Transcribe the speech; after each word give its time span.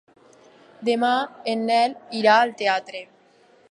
Demà 0.89 1.11
en 1.53 1.63
Nel 1.69 1.97
irà 2.23 2.39
al 2.41 2.59
teatre. 2.65 3.09